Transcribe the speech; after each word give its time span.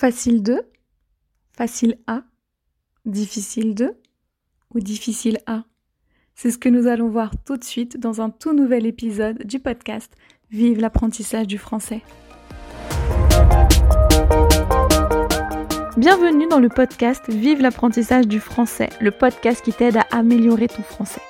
Facile 0.00 0.42
2 0.42 0.62
Facile 1.54 1.98
A 2.06 2.22
Difficile 3.04 3.74
2 3.74 3.92
Ou 4.74 4.80
difficile 4.80 5.36
A 5.46 5.64
C'est 6.34 6.50
ce 6.50 6.56
que 6.56 6.70
nous 6.70 6.86
allons 6.86 7.10
voir 7.10 7.32
tout 7.44 7.58
de 7.58 7.64
suite 7.64 8.00
dans 8.00 8.22
un 8.22 8.30
tout 8.30 8.54
nouvel 8.54 8.86
épisode 8.86 9.44
du 9.44 9.58
podcast 9.58 10.10
Vive 10.50 10.80
l'apprentissage 10.80 11.46
du 11.46 11.58
français. 11.58 12.00
Bienvenue 15.98 16.46
dans 16.48 16.60
le 16.60 16.70
podcast 16.70 17.28
Vive 17.28 17.60
l'apprentissage 17.60 18.26
du 18.26 18.40
français, 18.40 18.88
le 19.02 19.10
podcast 19.10 19.62
qui 19.62 19.74
t'aide 19.74 19.98
à 19.98 20.06
améliorer 20.12 20.68
ton 20.68 20.82
français. 20.82 21.20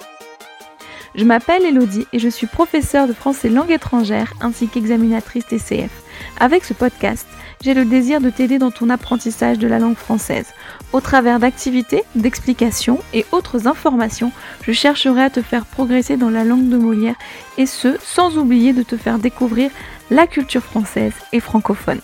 Je 1.17 1.25
m'appelle 1.25 1.65
Elodie 1.65 2.07
et 2.13 2.21
je 2.21 2.29
suis 2.29 2.47
professeure 2.47 3.09
de 3.09 3.15
français 3.15 3.49
langue 3.49 3.73
étrangère 3.73 4.33
ainsi 4.41 4.69
qu'examinatrice 4.69 5.49
TCF. 5.49 6.05
Avec 6.39 6.65
ce 6.65 6.75
podcast, 6.75 7.27
j'ai 7.63 7.75
le 7.75 7.85
désir 7.85 8.21
de 8.21 8.31
t'aider 8.31 8.59
dans 8.59 8.71
ton 8.71 8.89
apprentissage 8.89 9.59
de 9.59 9.69
la 9.69 9.79
langue 9.79 9.97
française. 9.97 10.47
Au 10.93 11.01
travers 11.01 11.39
d'activités, 11.39 12.03
d'explications 12.15 12.99
et 13.13 13.27
autres 13.33 13.67
informations, 13.67 14.33
je 14.63 14.73
chercherai 14.73 15.23
à 15.25 15.31
te 15.31 15.43
faire 15.43 15.67
progresser 15.67 16.17
dans 16.17 16.31
la 16.31 16.45
langue 16.45 16.69
de 16.69 16.77
Molière 16.77 17.17
et 17.59 17.67
ce, 17.67 17.97
sans 18.03 18.39
oublier 18.39 18.73
de 18.73 18.83
te 18.83 18.97
faire 18.97 19.19
découvrir 19.19 19.71
la 20.11 20.27
culture 20.27 20.63
française 20.63 21.13
et 21.33 21.41
francophone. 21.41 22.01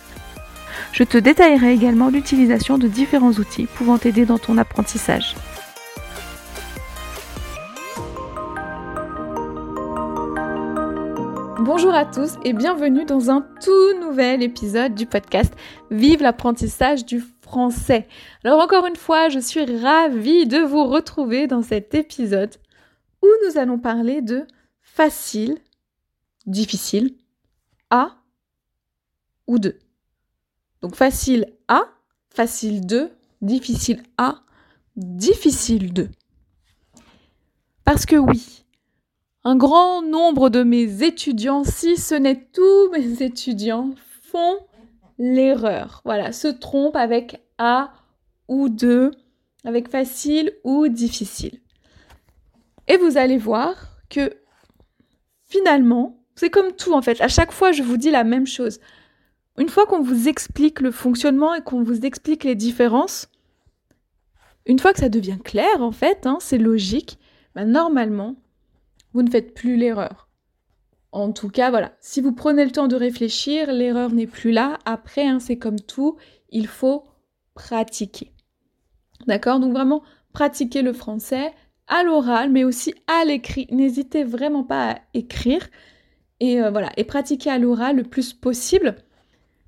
Je 0.93 1.05
te 1.05 1.19
détaillerai 1.19 1.73
également 1.73 2.11
l'utilisation 2.11 2.79
de 2.79 2.89
différents 2.89 3.33
outils 3.33 3.67
pouvant 3.67 3.99
t'aider 3.99 4.25
dans 4.25 4.39
ton 4.39 4.59
apprentissage. 4.59 5.35
Bonjour 11.59 11.95
à 11.95 12.05
tous 12.05 12.35
et 12.45 12.53
bienvenue 12.53 13.07
dans 13.07 13.31
un 13.31 13.41
tout 13.41 13.99
nouvel 13.99 14.43
épisode 14.43 14.95
du 14.95 15.07
podcast 15.07 15.55
Vive 15.91 16.21
l'apprentissage 16.21 17.07
du 17.07 17.23
français. 17.41 18.07
Alors 18.45 18.61
encore 18.61 18.85
une 18.85 18.97
fois, 18.97 19.31
je 19.31 19.39
suis 19.39 19.65
ravie 19.65 20.47
de 20.47 20.59
vous 20.59 20.85
retrouver 20.85 21.47
dans 21.47 21.63
cet 21.63 21.95
épisode 21.95 22.55
où 23.23 23.27
nous 23.47 23.57
allons 23.59 23.79
parler 23.79 24.21
de 24.21 24.47
facile, 24.83 25.57
difficile, 26.45 27.17
à 27.89 28.17
ou 29.47 29.59
de. 29.59 29.79
Donc 30.83 30.95
facile 30.95 31.47
à, 31.69 31.85
facile 32.29 32.85
de, 32.85 33.11
difficile 33.41 34.03
à, 34.19 34.43
difficile 34.95 35.95
de. 35.95 36.11
Parce 37.83 38.05
que 38.05 38.17
oui, 38.17 38.66
un 39.47 39.55
grand 39.55 40.03
nombre 40.03 40.51
de 40.51 40.65
mes 40.65 41.05
étudiants, 41.05 41.63
si 41.63 41.97
ce 41.97 42.17
n'est 42.17 42.49
tous 42.53 42.91
mes 42.91 43.23
étudiants, 43.23 43.95
font 44.23 44.59
l'erreur. 45.19 46.03
Voilà, 46.05 46.33
se 46.33 46.49
trompent 46.49 46.97
avec 46.97 47.41
A 47.57 47.93
ou 48.49 48.69
de, 48.69 49.13
avec 49.63 49.89
facile 49.89 50.53
ou 50.65 50.89
difficile. 50.89 51.61
Et 52.89 52.97
vous 52.97 53.19
allez 53.19 53.39
voir 53.39 54.01
que 54.11 54.33
finalement, 55.45 56.19
c'est 56.35 56.51
comme 56.51 56.73
tout 56.73 56.93
en 56.93 57.01
fait. 57.01 57.21
À 57.21 57.29
chaque 57.29 57.53
fois, 57.53 57.71
je 57.71 57.85
vous 57.85 57.99
dis 57.99 58.11
la 58.11 58.25
même 58.25 58.49
chose. 58.49 58.81
Une 59.59 59.69
fois 59.69 59.87
qu'on 59.87 60.03
vous 60.03 60.27
explique 60.27 60.81
le 60.81 60.91
fonctionnement 60.91 61.55
et 61.55 61.63
qu'on 61.63 61.85
vous 61.85 62.05
explique 62.05 62.43
les 62.43 62.57
différences, 62.57 63.29
une 64.67 64.81
fois 64.81 64.93
que 64.93 64.99
ça 64.99 65.09
devient 65.09 65.39
clair 65.39 65.83
en 65.83 65.93
fait, 65.93 66.27
hein, 66.27 66.39
c'est 66.41 66.59
logique, 66.59 67.21
bah, 67.55 67.65
normalement, 67.65 68.35
vous 69.17 69.23
ne 69.23 69.31
faites 69.31 69.55
plus 69.55 69.77
l'erreur. 69.77 70.29
En 71.11 71.33
tout 71.33 71.49
cas, 71.49 71.71
voilà, 71.71 71.93
si 72.01 72.21
vous 72.21 72.33
prenez 72.33 72.67
le 72.67 72.71
temps 72.71 72.87
de 72.87 72.97
réfléchir, 72.97 73.73
l'erreur 73.73 74.13
n'est 74.13 74.27
plus 74.27 74.51
là. 74.51 74.79
Après, 74.85 75.27
hein, 75.27 75.41
c'est 75.41 75.57
comme 75.57 75.81
tout, 75.81 76.17
il 76.51 76.67
faut 76.67 77.05
pratiquer. 77.55 78.33
D'accord? 79.27 79.59
Donc 79.59 79.73
vraiment, 79.73 80.03
pratiquer 80.35 80.83
le 80.83 80.93
français 80.93 81.55
à 81.87 82.03
l'oral, 82.03 82.51
mais 82.51 82.65
aussi 82.65 82.93
à 83.07 83.25
l'écrit. 83.25 83.69
N'hésitez 83.71 84.23
vraiment 84.23 84.65
pas 84.65 84.91
à 84.91 84.99
écrire. 85.15 85.67
Et 86.41 86.61
euh, 86.61 86.71
voilà, 86.71 86.91
et 86.99 87.05
pratiquer 87.05 87.49
à 87.49 87.59
l'oral 87.59 87.97
le 87.97 88.03
plus 88.03 88.35
possible. 88.35 88.97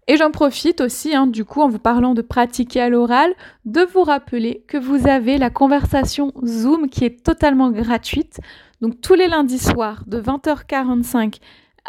Et 0.09 0.19
j'en 0.19 0.31
profite 0.31 0.83
aussi, 0.83 1.15
hein, 1.15 1.27
du 1.27 1.47
coup, 1.47 1.63
en 1.63 1.71
vous 1.71 1.79
parlant 1.79 2.13
de 2.13 2.21
pratiquer 2.21 2.83
à 2.83 2.91
l'oral, 2.91 3.33
de 3.65 3.81
vous 3.81 4.03
rappeler 4.03 4.63
que 4.69 4.77
vous 4.77 5.09
avez 5.09 5.39
la 5.39 5.49
conversation 5.49 6.33
Zoom 6.45 6.91
qui 6.91 7.07
est 7.07 7.25
totalement 7.25 7.71
gratuite. 7.71 8.41
Donc 8.81 9.01
tous 9.01 9.15
les 9.15 9.29
lundis 9.29 9.59
soirs 9.59 10.05
de 10.07 10.21
20h45 10.21 11.41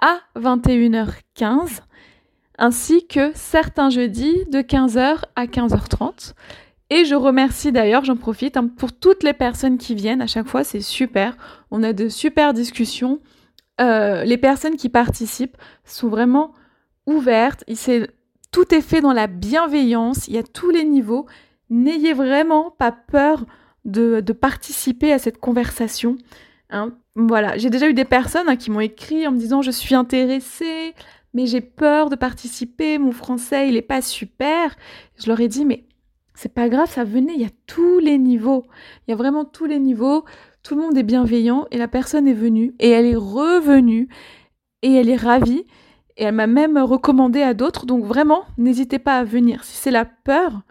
à 0.02 0.20
21h15, 0.36 1.82
ainsi 2.58 3.08
que 3.08 3.32
certains 3.36 3.90
jeudis 3.90 4.46
de 4.52 4.60
15h 4.60 5.22
à 5.36 5.46
15h30. 5.46 6.34
Et 6.90 7.06
je 7.06 7.16
remercie 7.16 7.72
d'ailleurs, 7.72 8.04
j'en 8.04 8.16
profite, 8.16 8.58
hein, 8.58 8.68
pour 8.68 8.92
toutes 8.94 9.24
les 9.24 9.34
personnes 9.34 9.78
qui 9.78 9.94
viennent. 9.94 10.22
À 10.22 10.28
chaque 10.28 10.48
fois, 10.48 10.64
c'est 10.64 10.82
super. 10.82 11.38
On 11.70 11.84
a 11.84 11.94
de 11.94 12.10
super 12.10 12.54
discussions. 12.54 13.20
Euh, 13.80 14.24
les 14.24 14.38
personnes 14.38 14.76
qui 14.76 14.90
participent 14.90 15.58
sont 15.86 16.10
vraiment 16.10 16.54
ouvertes. 17.06 17.64
tout 18.52 18.74
est 18.74 18.82
fait 18.82 19.02
dans 19.02 19.14
la 19.14 19.28
bienveillance. 19.28 20.28
Il 20.28 20.34
y 20.34 20.40
a 20.40 20.44
tous 20.44 20.72
les 20.72 20.84
niveaux. 20.84 21.28
N'ayez 21.70 22.14
vraiment 22.14 22.72
pas 22.72 22.92
peur 22.92 23.46
de 23.86 24.34
participer 24.34 25.14
à 25.14 25.20
cette 25.20 25.38
conversation. 25.38 26.18
Hein. 26.70 26.94
Voilà, 27.16 27.58
j'ai 27.58 27.70
déjà 27.70 27.90
eu 27.90 27.94
des 27.94 28.06
personnes 28.06 28.48
hein, 28.48 28.56
qui 28.56 28.70
m'ont 28.70 28.80
écrit 28.80 29.28
en 29.28 29.32
me 29.32 29.38
disant 29.38 29.62
je 29.62 29.72
suis 29.72 29.96
intéressée, 29.96 30.94
mais 31.34 31.48
j'ai 31.48 31.62
peur 31.62 32.10
de 32.10 32.16
participer, 32.16 32.98
mon 32.98 33.12
français 33.12 33.70
il 33.70 33.76
est 33.76 33.82
pas 33.82 34.02
super. 34.02 34.76
Je 35.18 35.28
leur 35.28 35.40
ai 35.40 35.48
dit 35.48 35.66
mais 35.66 35.86
c'est 36.36 36.54
pas 36.54 36.70
grave, 36.70 36.90
ça 36.90 37.04
venait, 37.04 37.34
il 37.34 37.42
y 37.42 37.46
a 37.46 37.50
tous 37.68 38.00
les 38.00 38.18
niveaux, 38.18 38.64
il 39.08 39.12
y 39.12 39.14
a 39.14 39.18
vraiment 39.18 39.46
tous 39.46 39.66
les 39.66 39.80
niveaux, 39.80 40.24
tout 40.64 40.76
le 40.76 40.82
monde 40.82 40.98
est 40.98 41.04
bienveillant 41.04 41.66
et 41.72 41.78
la 41.78 41.88
personne 41.88 42.28
est 42.28 42.34
venue 42.34 42.76
et 42.80 42.90
elle 42.90 43.06
est 43.06 43.16
revenue 43.16 44.08
et 44.82 44.94
elle 44.94 45.10
est 45.10 45.16
ravie 45.16 45.66
et 46.18 46.24
elle 46.26 46.36
m'a 46.36 46.48
même 46.48 46.78
recommandé 46.78 47.42
à 47.42 47.54
d'autres. 47.54 47.86
Donc 47.86 48.06
vraiment, 48.06 48.44
n'hésitez 48.58 49.00
pas 49.00 49.18
à 49.18 49.24
venir. 49.24 49.64
Si 49.64 49.76
c'est 49.76 49.92
la 49.92 50.06
peur, 50.06 50.62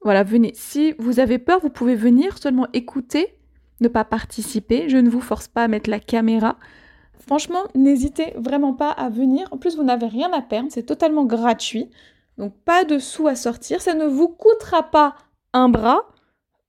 voilà, 0.00 0.22
venez. 0.22 0.52
Si 0.54 0.94
vous 0.98 1.20
avez 1.20 1.38
peur, 1.38 1.60
vous 1.60 1.70
pouvez 1.70 1.94
venir 1.94 2.38
seulement 2.38 2.68
écouter 2.72 3.38
ne 3.84 3.88
pas 3.88 4.04
participer. 4.04 4.88
Je 4.88 4.96
ne 4.96 5.08
vous 5.08 5.20
force 5.20 5.48
pas 5.48 5.64
à 5.64 5.68
mettre 5.68 5.90
la 5.90 6.00
caméra. 6.00 6.56
Franchement, 7.26 7.64
n'hésitez 7.74 8.34
vraiment 8.36 8.74
pas 8.74 8.90
à 8.90 9.08
venir. 9.08 9.48
En 9.50 9.56
plus, 9.56 9.76
vous 9.76 9.84
n'avez 9.84 10.06
rien 10.06 10.32
à 10.32 10.42
perdre, 10.42 10.68
c'est 10.70 10.82
totalement 10.82 11.24
gratuit. 11.24 11.90
Donc 12.36 12.52
pas 12.64 12.84
de 12.84 12.98
sous 12.98 13.28
à 13.28 13.36
sortir, 13.36 13.80
ça 13.80 13.94
ne 13.94 14.06
vous 14.06 14.28
coûtera 14.28 14.82
pas 14.90 15.16
un 15.52 15.68
bras. 15.68 16.02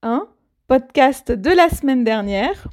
Hein 0.04 0.28
Podcast 0.68 1.32
de 1.32 1.50
la 1.50 1.70
semaine 1.70 2.04
dernière. 2.04 2.68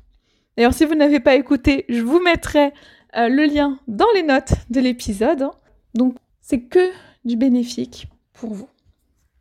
D'ailleurs, 0.57 0.75
si 0.75 0.85
vous 0.85 0.95
n'avez 0.95 1.21
pas 1.21 1.35
écouté, 1.35 1.85
je 1.89 2.03
vous 2.03 2.21
mettrai 2.21 2.73
euh, 3.17 3.29
le 3.29 3.45
lien 3.45 3.79
dans 3.89 4.11
les 4.15 4.23
notes 4.23 4.53
de 4.71 4.81
l'épisode. 4.81 5.49
Donc 5.95 6.17
c'est 6.41 6.61
que 6.61 6.91
du 7.25 7.37
bénéfique 7.37 8.09
pour 8.33 8.53
vous. 8.53 8.69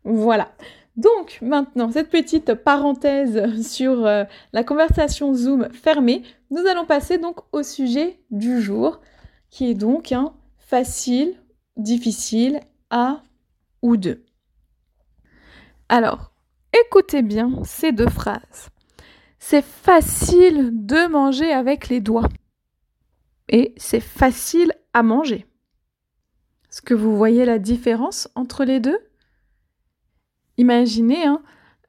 Voilà. 0.04 0.52
Donc 0.98 1.40
maintenant, 1.42 1.92
cette 1.92 2.10
petite 2.10 2.54
parenthèse 2.54 3.62
sur 3.68 4.06
euh, 4.06 4.24
la 4.54 4.64
conversation 4.64 5.34
Zoom 5.34 5.70
fermée, 5.72 6.24
nous 6.50 6.66
allons 6.68 6.86
passer 6.86 7.18
donc 7.18 7.40
au 7.52 7.64
sujet 7.64 8.20
du 8.30 8.62
jour, 8.62 9.00
qui 9.50 9.70
est 9.70 9.76
donc 9.76 10.12
un 10.12 10.34
facile, 10.58 11.36
difficile, 11.78 12.60
à 12.90 13.24
ou 13.82 13.98
de. 13.98 14.24
Alors, 15.90 16.32
écoutez 16.86 17.22
bien 17.22 17.62
ces 17.64 17.92
deux 17.92 18.10
phrases. 18.10 18.70
C'est 19.40 19.64
facile 19.64 20.86
de 20.86 21.08
manger 21.08 21.52
avec 21.52 21.90
les 21.90 22.00
doigts. 22.00 22.30
Et 23.50 23.74
c'est 23.78 24.00
facile 24.00 24.72
à 24.94 25.04
manger. 25.04 25.46
Est-ce 26.70 26.82
que 26.82 26.94
vous 26.94 27.18
voyez 27.18 27.44
la 27.44 27.60
différence 27.60 28.30
entre 28.36 28.64
les 28.64 28.80
deux? 28.80 28.98
Imaginez, 30.58 31.26
hein, 31.26 31.42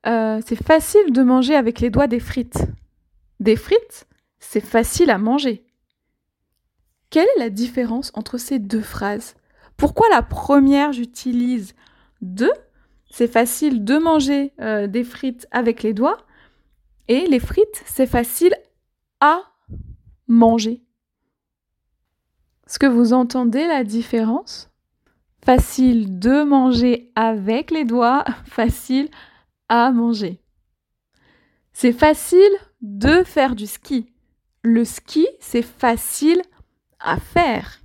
euh, 0.06 0.40
c'est 0.44 0.62
facile 0.62 1.12
de 1.12 1.22
manger 1.22 1.54
avec 1.54 1.80
les 1.80 1.90
doigts 1.90 2.06
des 2.06 2.20
frites. 2.20 2.66
Des 3.40 3.56
frites, 3.56 4.06
c'est 4.38 4.64
facile 4.64 5.10
à 5.10 5.18
manger. 5.18 5.64
Quelle 7.10 7.28
est 7.36 7.40
la 7.40 7.50
différence 7.50 8.10
entre 8.14 8.38
ces 8.38 8.58
deux 8.58 8.82
phrases? 8.82 9.34
Pourquoi 9.76 10.08
la 10.10 10.22
première, 10.22 10.92
j'utilise 10.92 11.74
de 12.20 12.50
C'est 13.10 13.30
facile 13.30 13.84
de 13.84 13.98
manger 13.98 14.52
euh, 14.60 14.86
des 14.86 15.04
frites 15.04 15.46
avec 15.50 15.82
les 15.82 15.92
doigts. 15.92 16.24
Et 17.08 17.26
les 17.26 17.40
frites, 17.40 17.82
c'est 17.84 18.06
facile 18.06 18.54
à 19.20 19.42
manger. 20.28 20.82
Est-ce 22.66 22.78
que 22.78 22.86
vous 22.86 23.12
entendez 23.12 23.66
la 23.66 23.84
différence? 23.84 24.71
Facile 25.44 26.20
de 26.20 26.44
manger 26.44 27.10
avec 27.16 27.70
les 27.70 27.84
doigts, 27.84 28.24
facile 28.44 29.08
à 29.68 29.90
manger. 29.90 30.40
C'est 31.72 31.92
facile 31.92 32.52
de 32.80 33.22
faire 33.24 33.56
du 33.56 33.66
ski. 33.66 34.12
Le 34.62 34.84
ski, 34.84 35.26
c'est 35.40 35.62
facile 35.62 36.42
à 37.00 37.18
faire. 37.18 37.80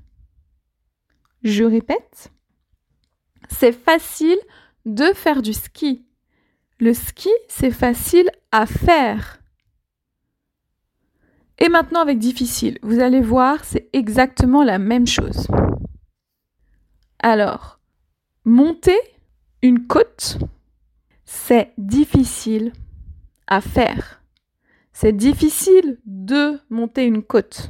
Je 1.44 1.63
répète, 1.63 2.31
c'est 3.50 3.71
facile 3.71 4.38
de 4.86 5.06
faire 5.13 5.42
du 5.42 5.54
ski. 5.54 6.06
Le 6.80 6.94
ski, 6.94 7.30
c'est 7.48 7.71
facile 7.71 8.30
à 8.51 8.65
faire. 8.65 9.39
Et 11.57 11.69
maintenant 11.69 12.01
avec 12.01 12.19
difficile, 12.19 12.77
vous 12.83 13.00
allez 13.00 13.21
voir, 13.21 13.63
c'est 13.63 13.89
exactement 13.94 14.63
la 14.63 14.77
même 14.77 15.07
chose. 15.07 15.48
Alors, 17.29 17.81
monter 18.45 18.97
une 19.62 19.85
côte, 19.85 20.38
c'est 21.25 21.74
difficile 21.77 22.71
à 23.47 23.59
faire. 23.59 24.24
C'est 24.94 25.12
difficile 25.12 26.00
de 26.06 26.57
monter 26.69 27.03
une 27.03 27.21
côte. 27.21 27.69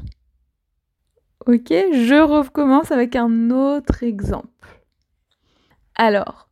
Ok, 1.47 1.69
je 1.69 2.21
recommence 2.21 2.91
avec 2.91 3.15
un 3.15 3.49
autre 3.49 4.03
exemple. 4.03 4.77
Alors, 5.95 6.51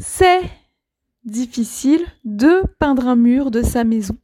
c'est 0.00 0.42
difficile 1.24 2.04
de 2.24 2.64
peindre 2.80 3.06
un 3.06 3.14
mur 3.14 3.52
de 3.52 3.62
sa 3.62 3.84
maison. 3.84 4.18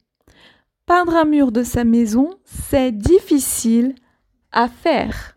Peindre 0.85 1.15
un 1.15 1.23
mur 1.23 1.53
de 1.53 1.63
sa 1.63 1.85
maison, 1.85 2.29
c'est 2.43 2.91
difficile 2.91 3.95
à 4.51 4.67
faire. 4.67 5.34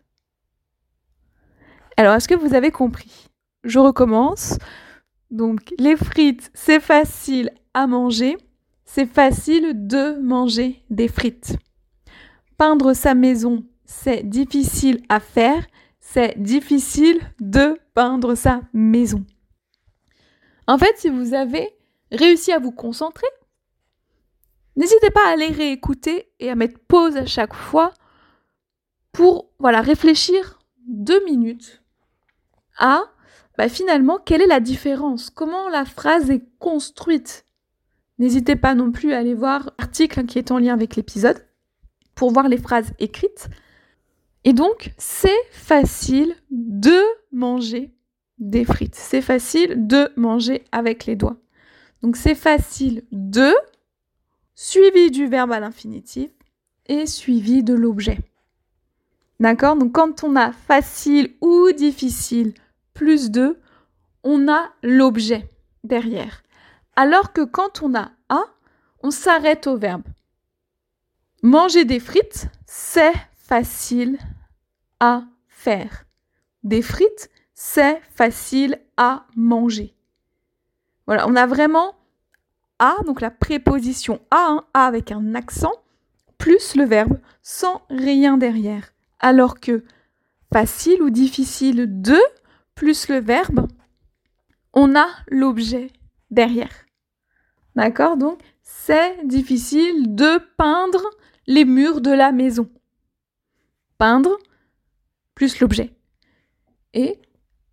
Alors, 1.99 2.13
est-ce 2.13 2.29
que 2.29 2.33
vous 2.33 2.53
avez 2.53 2.71
compris? 2.71 3.27
Je 3.65 3.77
recommence. 3.77 4.57
Donc, 5.31 5.73
les 5.77 5.97
frites, 5.97 6.49
c'est 6.53 6.79
facile 6.79 7.51
à 7.73 7.87
manger. 7.87 8.37
C'est 8.85 9.05
facile 9.05 9.85
de 9.85 10.17
manger 10.21 10.81
des 10.89 11.09
frites. 11.09 11.57
Peindre 12.57 12.93
sa 12.93 13.15
maison, 13.15 13.65
c'est 13.83 14.23
difficile 14.23 15.03
à 15.09 15.19
faire. 15.19 15.67
C'est 15.99 16.41
difficile 16.41 17.19
de 17.41 17.77
peindre 17.93 18.33
sa 18.33 18.61
maison. 18.71 19.25
En 20.67 20.77
fait, 20.77 20.97
si 20.99 21.09
vous 21.09 21.33
avez 21.33 21.67
réussi 22.13 22.53
à 22.53 22.59
vous 22.59 22.71
concentrer, 22.71 23.27
n'hésitez 24.77 25.09
pas 25.09 25.27
à 25.27 25.33
aller 25.33 25.47
réécouter 25.47 26.31
et 26.39 26.49
à 26.49 26.55
mettre 26.55 26.79
pause 26.87 27.17
à 27.17 27.25
chaque 27.25 27.53
fois 27.53 27.93
pour 29.11 29.51
voilà, 29.59 29.81
réfléchir 29.81 30.59
deux 30.87 31.23
minutes 31.25 31.78
à 32.79 33.03
bah, 33.57 33.69
finalement 33.69 34.17
quelle 34.23 34.41
est 34.41 34.47
la 34.47 34.59
différence, 34.59 35.29
comment 35.29 35.69
la 35.69 35.85
phrase 35.85 36.31
est 36.31 36.43
construite? 36.59 37.45
N'hésitez 38.17 38.55
pas 38.55 38.75
non 38.75 38.91
plus 38.91 39.13
à 39.13 39.19
aller 39.19 39.35
voir 39.35 39.71
l'article 39.77 40.25
qui 40.25 40.39
est 40.39 40.51
en 40.51 40.57
lien 40.57 40.73
avec 40.73 40.95
l'épisode 40.95 41.45
pour 42.15 42.31
voir 42.31 42.49
les 42.49 42.57
phrases 42.57 42.91
écrites. 42.99 43.49
Et 44.43 44.53
donc, 44.53 44.93
c'est 44.97 45.29
facile 45.51 46.35
de 46.51 47.01
manger 47.31 47.93
des 48.39 48.65
frites. 48.65 48.95
C'est 48.95 49.21
facile 49.21 49.87
de 49.87 50.11
manger 50.15 50.63
avec 50.71 51.05
les 51.05 51.15
doigts. 51.15 51.37
Donc 52.01 52.15
c'est 52.15 52.35
facile 52.35 53.03
de, 53.11 53.53
suivi 54.55 55.11
du 55.11 55.27
verbe 55.27 55.51
à 55.51 55.59
l'infinitif 55.59 56.31
et 56.87 57.05
suivi 57.05 57.63
de 57.63 57.73
l'objet. 57.73 58.19
D'accord? 59.39 59.75
Donc 59.75 59.93
quand 59.93 60.23
on 60.23 60.35
a 60.35 60.51
facile 60.51 61.33
ou 61.41 61.71
difficile 61.71 62.53
plus 62.99 63.31
de, 63.31 63.57
on 64.25 64.49
a 64.49 64.73
l'objet 64.83 65.49
derrière. 65.85 66.43
Alors 66.97 67.31
que 67.31 67.45
quand 67.45 67.81
on 67.81 67.95
a 67.95 68.11
un, 68.27 68.45
on 69.01 69.09
s'arrête 69.09 69.67
au 69.67 69.77
verbe. 69.77 70.03
Manger 71.41 71.85
des 71.85 72.01
frites, 72.01 72.49
c'est 72.65 73.13
facile 73.37 74.17
à 74.99 75.23
faire. 75.47 76.03
Des 76.63 76.81
frites, 76.81 77.29
c'est 77.53 78.01
facile 78.13 78.77
à 78.97 79.25
manger. 79.33 79.95
Voilà, 81.07 81.25
on 81.29 81.37
a 81.37 81.45
vraiment 81.45 81.95
à, 82.79 82.97
donc 83.05 83.21
la 83.21 83.31
préposition 83.31 84.19
à, 84.29 84.47
hein, 84.49 84.65
à 84.73 84.87
avec 84.87 85.13
un 85.13 85.35
accent, 85.35 85.73
plus 86.37 86.75
le 86.75 86.83
verbe, 86.83 87.17
sans 87.41 87.81
rien 87.89 88.37
derrière. 88.37 88.91
Alors 89.21 89.61
que 89.61 89.85
facile 90.51 91.01
ou 91.01 91.09
difficile 91.09 92.01
de, 92.01 92.19
plus 92.79 93.09
le 93.09 93.19
verbe, 93.19 93.67
on 94.73 94.95
a 94.95 95.05
l'objet 95.27 95.91
derrière. 96.31 96.85
D'accord? 97.75 98.15
Donc, 98.15 98.39
c'est 98.63 99.27
difficile 99.27 100.15
de 100.15 100.39
peindre 100.57 101.03
les 101.45 101.65
murs 101.65 101.99
de 101.99 102.11
la 102.11 102.31
maison. 102.31 102.69
Peindre 103.97 104.37
plus 105.35 105.59
l'objet. 105.59 105.93
Et 106.93 107.19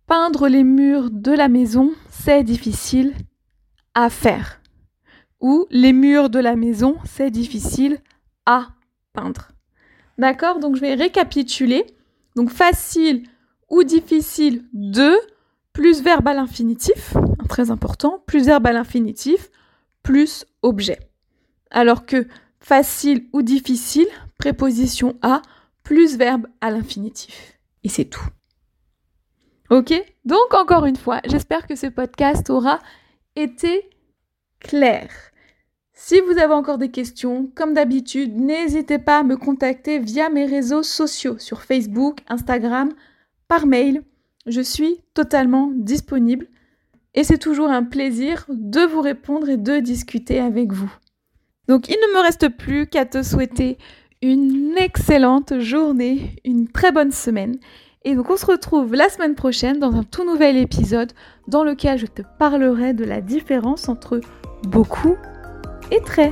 Peindre 0.07 0.47
les 0.49 0.63
murs 0.63 1.09
de 1.09 1.31
la 1.31 1.47
maison, 1.47 1.91
c'est 2.09 2.43
difficile 2.43 3.13
à 3.93 4.09
faire. 4.09 4.61
Ou 5.39 5.67
les 5.69 5.93
murs 5.93 6.29
de 6.29 6.39
la 6.39 6.55
maison, 6.55 6.97
c'est 7.05 7.31
difficile 7.31 7.99
à 8.45 8.69
peindre. 9.11 9.49
D'accord? 10.17 10.59
Donc 10.59 10.75
je 10.75 10.81
vais 10.81 10.95
récapituler. 10.95 11.85
Donc 12.37 12.49
facile 12.49 13.23
ou 13.69 13.83
difficile 13.83 14.65
de 14.73 15.15
plus 15.73 16.01
verbe 16.01 16.27
à 16.27 16.33
l'infinitif, 16.33 17.13
très 17.47 17.71
important, 17.71 18.23
plus 18.25 18.45
verbe 18.45 18.67
à 18.67 18.71
l'infinitif, 18.71 19.49
plus 20.03 20.45
objet. 20.61 20.99
Alors 21.69 22.05
que 22.05 22.27
facile 22.59 23.27
ou 23.33 23.41
difficile, 23.41 24.07
préposition 24.37 25.17
à, 25.21 25.41
plus 25.83 26.17
verbe 26.17 26.47
à 26.61 26.71
l'infinitif. 26.71 27.59
Et 27.83 27.89
c'est 27.89 28.05
tout. 28.05 28.27
Ok? 29.69 29.93
Donc 30.25 30.53
encore 30.53 30.85
une 30.85 30.95
fois, 30.95 31.21
j'espère 31.25 31.67
que 31.67 31.75
ce 31.75 31.87
podcast 31.87 32.49
aura 32.49 32.79
été 33.35 33.89
clair. 34.59 35.09
Si 35.93 36.19
vous 36.21 36.37
avez 36.37 36.53
encore 36.53 36.77
des 36.77 36.91
questions, 36.91 37.49
comme 37.55 37.73
d'habitude, 37.73 38.35
n'hésitez 38.35 38.99
pas 38.99 39.19
à 39.19 39.23
me 39.23 39.35
contacter 39.35 39.99
via 39.99 40.29
mes 40.29 40.45
réseaux 40.45 40.83
sociaux 40.83 41.37
sur 41.39 41.63
Facebook, 41.63 42.19
Instagram, 42.27 42.93
par 43.47 43.65
mail. 43.65 44.01
Je 44.45 44.61
suis 44.61 45.01
totalement 45.13 45.71
disponible 45.73 46.47
et 47.13 47.23
c'est 47.23 47.37
toujours 47.37 47.69
un 47.69 47.83
plaisir 47.83 48.45
de 48.49 48.81
vous 48.81 49.01
répondre 49.01 49.49
et 49.49 49.57
de 49.57 49.79
discuter 49.79 50.39
avec 50.39 50.71
vous. 50.71 50.91
Donc 51.67 51.89
il 51.89 51.95
ne 51.95 52.17
me 52.17 52.21
reste 52.21 52.49
plus 52.49 52.87
qu'à 52.87 53.05
te 53.05 53.23
souhaiter 53.23 53.77
une 54.21 54.75
excellente 54.77 55.59
journée, 55.59 56.35
une 56.45 56.67
très 56.69 56.91
bonne 56.91 57.11
semaine 57.11 57.57
et 58.05 58.15
donc 58.15 58.29
on 58.29 58.37
se 58.37 58.45
retrouve 58.45 58.93
la 58.93 59.09
semaine 59.09 59.35
prochaine 59.35 59.79
dans 59.79 59.93
un 59.93 60.03
tout 60.03 60.23
nouvel 60.23 60.55
épisode 60.57 61.11
dans 61.47 61.63
lequel 61.63 61.97
je 61.97 62.05
te 62.05 62.21
parlerai 62.39 62.93
de 62.93 63.03
la 63.03 63.19
différence 63.19 63.89
entre 63.89 64.21
beaucoup 64.63 65.17
et 65.91 65.99
très. 66.01 66.31